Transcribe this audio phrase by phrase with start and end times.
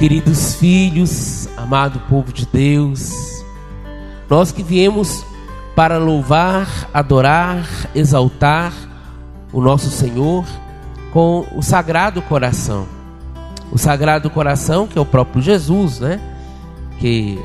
[0.00, 3.44] queridos filhos, amado povo de Deus,
[4.30, 5.22] nós que viemos
[5.76, 8.72] para louvar, adorar, exaltar
[9.52, 10.46] o nosso Senhor
[11.12, 12.86] com o Sagrado Coração.
[13.70, 16.18] O Sagrado Coração, que é o próprio Jesus, né?
[16.98, 17.38] Que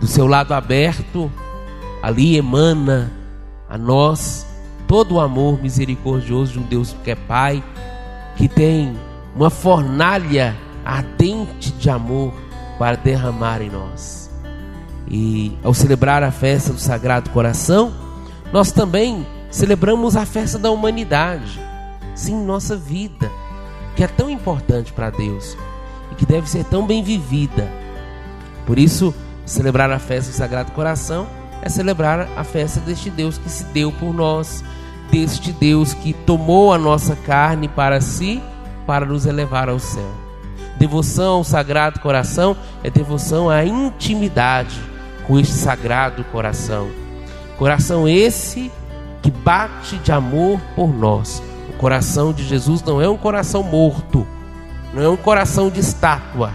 [0.00, 1.30] do seu lado aberto,
[2.02, 3.12] ali emana
[3.68, 4.46] a nós
[4.86, 7.62] todo o amor misericordioso de um Deus que é Pai,
[8.34, 8.96] que tem
[9.36, 10.56] uma fornalha
[10.88, 12.32] ardente de amor
[12.78, 14.30] para derramar em nós.
[15.06, 17.92] E ao celebrar a festa do Sagrado Coração,
[18.50, 21.60] nós também celebramos a festa da humanidade,
[22.14, 23.30] sim, nossa vida,
[23.94, 25.56] que é tão importante para Deus
[26.10, 27.70] e que deve ser tão bem vivida.
[28.66, 29.14] Por isso,
[29.44, 31.26] celebrar a festa do Sagrado Coração
[31.60, 34.64] é celebrar a festa deste Deus que se deu por nós,
[35.10, 38.42] deste Deus que tomou a nossa carne para si,
[38.86, 40.27] para nos elevar ao céu.
[40.78, 44.78] Devoção ao Sagrado Coração é devoção à intimidade
[45.26, 46.88] com este Sagrado Coração.
[47.58, 48.70] Coração esse
[49.20, 51.42] que bate de amor por nós.
[51.68, 54.26] O coração de Jesus não é um coração morto,
[54.94, 56.52] não é um coração de estátua,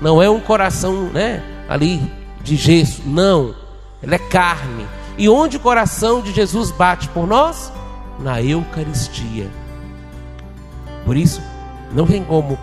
[0.00, 2.00] não é um coração, né, ali
[2.42, 3.54] de gesso, não.
[4.02, 4.86] Ele é carne.
[5.16, 7.72] E onde o coração de Jesus bate por nós?
[8.20, 9.50] Na Eucaristia.
[11.04, 11.42] Por isso,
[11.92, 12.58] não tem como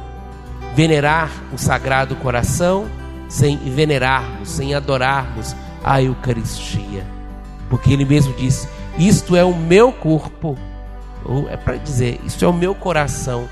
[0.75, 2.87] venerar o Sagrado Coração
[3.27, 7.05] sem venerarmos, sem adorarmos a Eucaristia.
[7.69, 10.57] Porque ele mesmo disse: Isto é o meu corpo.
[11.23, 13.47] Ou é para dizer: Isto é o meu coração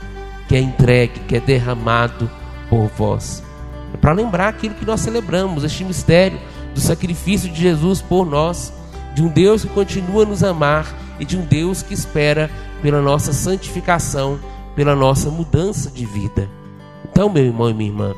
[0.47, 2.29] que é entregue, que é derramado
[2.69, 3.43] por vós.
[3.93, 6.39] É para lembrar aquilo que nós celebramos, este mistério
[6.73, 8.73] do sacrifício de Jesus por nós,
[9.15, 10.85] de um Deus que continua a nos amar
[11.19, 12.49] e de um Deus que espera
[12.81, 14.39] pela nossa santificação,
[14.75, 16.58] pela nossa mudança de vida.
[17.19, 18.15] Então, meu irmão e minha irmã,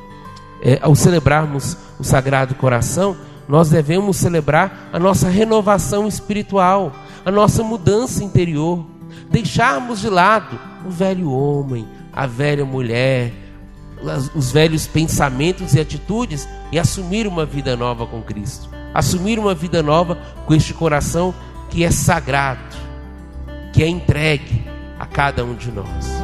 [0.62, 3.18] é, ao celebrarmos o Sagrado Coração,
[3.48, 6.94] nós devemos celebrar a nossa renovação espiritual,
[7.26, 8.86] a nossa mudança interior,
[9.28, 13.34] deixarmos de lado o velho homem, a velha mulher,
[14.36, 18.70] os velhos pensamentos e atitudes e assumir uma vida nova com Cristo.
[18.94, 21.34] Assumir uma vida nova com este coração
[21.72, 22.78] que é sagrado,
[23.74, 24.64] que é entregue
[25.00, 26.21] a cada um de nós.